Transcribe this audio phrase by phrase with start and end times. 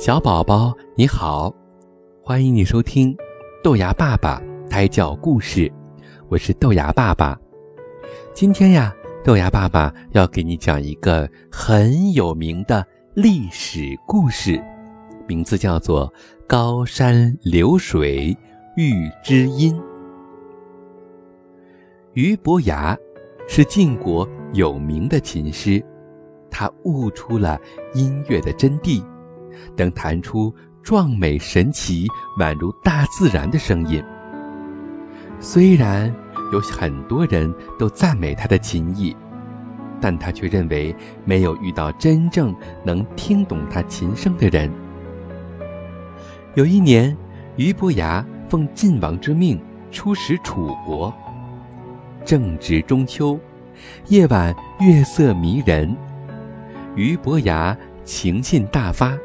[0.00, 1.54] 小宝宝你好，
[2.22, 3.14] 欢迎你收听
[3.62, 5.70] 豆芽爸爸胎教故事，
[6.30, 7.38] 我是豆芽爸爸。
[8.32, 14.58] 今天呀，豆芽爸爸要给你讲一个很有名的历史故事，
[15.28, 16.08] 名字叫做
[16.46, 18.34] 《高山流水
[18.78, 19.78] 遇知音》。
[22.14, 22.96] 俞伯牙
[23.46, 25.84] 是晋国有名的琴师，
[26.50, 27.60] 他悟出了
[27.92, 29.04] 音乐的真谛。
[29.76, 32.06] 能弹出壮美神奇、
[32.38, 34.02] 宛如大自然的声音。
[35.38, 36.14] 虽然
[36.52, 39.16] 有很多人都赞美他的琴艺，
[40.00, 42.54] 但他却认为没有遇到真正
[42.84, 44.70] 能听懂他琴声的人。
[46.54, 47.16] 有一年，
[47.56, 51.14] 俞伯牙奉晋王之命出使楚国，
[52.24, 53.38] 正值中秋，
[54.08, 55.96] 夜晚月色迷人，
[56.96, 59.16] 俞伯牙情兴大发。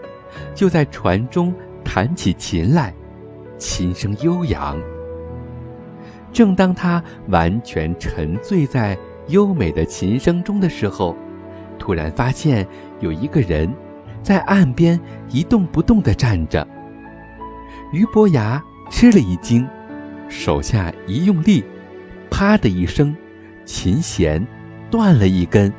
[0.54, 2.94] 就在船中弹起琴来，
[3.58, 4.78] 琴声悠扬。
[6.34, 8.98] 正当他完全沉醉在
[9.28, 11.16] 优美的琴声中的时候，
[11.80, 12.68] 突然发现
[13.00, 13.74] 有一个人
[14.22, 16.68] 在岸边一动不动地站着。
[17.94, 19.66] 俞伯牙吃了一惊，
[20.28, 21.64] 手下一用力，
[22.30, 23.16] 啪的一声，
[23.64, 24.46] 琴弦
[24.92, 25.72] 断了一根。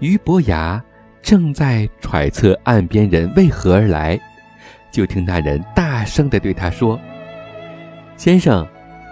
[0.00, 0.82] 俞伯牙。
[1.22, 4.18] 正在揣测岸边人为何而来，
[4.90, 6.98] 就听那人大声地对他说
[8.16, 8.66] ：“先生，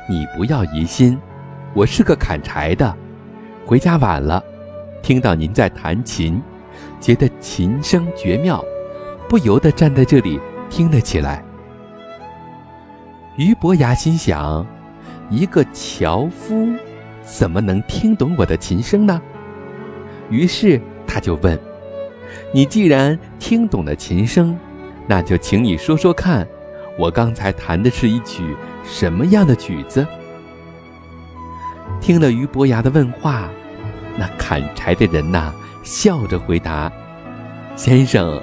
[0.09, 1.19] 你不要疑心，
[1.75, 2.97] 我是个砍柴的，
[3.67, 4.43] 回家晚了，
[5.03, 6.41] 听到您在弹琴，
[7.01, 8.65] 觉得琴声绝妙，
[9.29, 10.41] 不由得站在这里
[10.71, 11.43] 听了起来。”
[13.37, 14.67] 俞伯牙心想
[15.29, 16.67] ：“一个樵夫，
[17.23, 19.21] 怎么能听懂我的琴声呢？”
[20.31, 21.59] 于是他就问。
[22.53, 24.59] 你既然听懂了琴声，
[25.07, 26.47] 那就请你说说看，
[26.99, 30.07] 我刚才弹的是一曲什么样的曲子？
[32.01, 33.49] 听了俞伯牙的问话，
[34.17, 35.53] 那砍柴的人呐，
[35.83, 36.91] 笑着回答
[37.77, 38.41] ：“先生，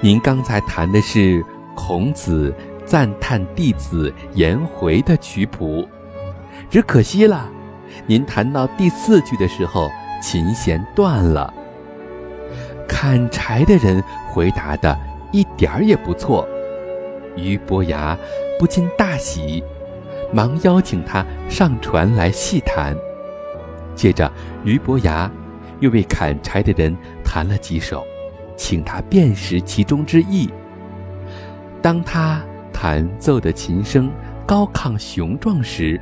[0.00, 1.44] 您刚才弹的是
[1.74, 2.54] 孔子
[2.84, 5.88] 赞叹弟子颜回的曲谱，
[6.70, 7.48] 只可惜了，
[8.06, 9.90] 您弹到第四句的时候，
[10.22, 11.52] 琴弦断了。”
[12.88, 14.96] 砍柴的人回答的
[15.32, 16.46] 一点儿也不错，
[17.36, 18.16] 俞伯牙
[18.58, 19.62] 不禁大喜，
[20.32, 22.96] 忙邀请他上船来细谈。
[23.94, 24.30] 接着，
[24.64, 25.30] 俞伯牙
[25.80, 28.04] 又为砍柴的人弹了几首，
[28.56, 30.50] 请他辨识其中之意。
[31.82, 32.42] 当他
[32.72, 34.10] 弹奏的琴声
[34.46, 36.00] 高亢雄壮时，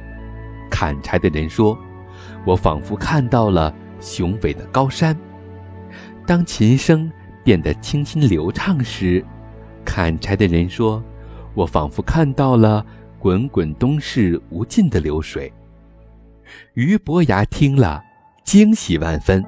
[0.70, 1.76] 砍柴的人说
[2.44, 5.16] ：“我仿佛看到了雄伟的高山。”
[6.26, 7.10] 当琴声
[7.42, 9.24] 变得清新流畅时，
[9.84, 11.02] 砍柴的人说
[11.54, 12.84] ：“我仿佛看到了
[13.18, 15.52] 滚滚东逝无尽的流水。”
[16.74, 18.02] 俞伯牙听了，
[18.44, 19.44] 惊喜万分，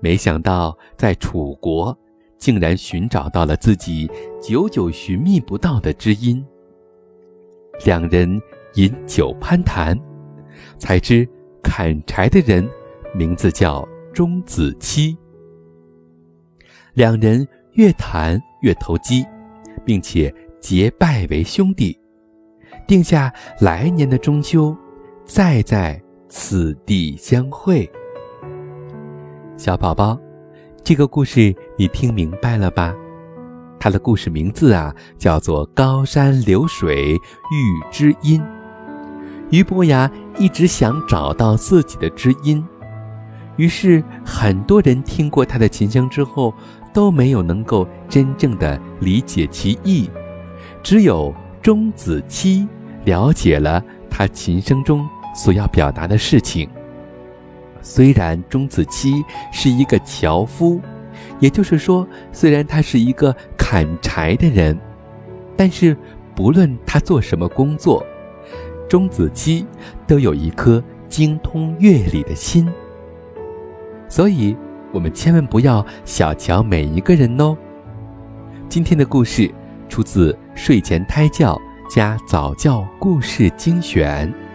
[0.00, 1.96] 没想到在楚国，
[2.38, 4.10] 竟然寻找到了自己
[4.42, 6.44] 久久寻觅不到的知音。
[7.84, 8.40] 两人
[8.74, 9.98] 饮酒攀谈，
[10.78, 11.28] 才知
[11.62, 12.68] 砍柴的人
[13.14, 15.16] 名字叫钟子期。
[16.98, 19.24] 两人越谈越投机，
[19.84, 21.96] 并且结拜为兄弟，
[22.88, 24.76] 定下来年的中秋，
[25.24, 27.88] 再在此地相会。
[29.56, 30.18] 小宝宝，
[30.82, 32.92] 这个故事你听明白了吧？
[33.78, 38.40] 它的故事名字啊，叫做《高山流水遇知音》。
[39.50, 42.60] 俞伯牙一直想找到自己的知音，
[43.58, 46.54] 于是很多人听过他的琴声之后。
[46.90, 50.10] 都没有能够真正的理解其意，
[50.82, 51.32] 只有
[51.62, 52.66] 钟子期
[53.04, 53.80] 了解了
[54.10, 56.68] 他琴声中所要表达的事情。
[57.82, 59.22] 虽然钟子期
[59.52, 60.80] 是一个樵夫，
[61.38, 64.76] 也就是说，虽然他是一个砍柴的人，
[65.56, 65.96] 但是
[66.34, 68.04] 不论他做什么工作，
[68.88, 69.64] 钟子期
[70.06, 72.68] 都有一颗精通乐理的心，
[74.08, 74.56] 所以。
[74.92, 77.56] 我们千万不要小瞧每一个人哦。
[78.68, 79.52] 今天的故事
[79.88, 81.60] 出自睡前胎教
[81.90, 84.47] 加早教故事精选。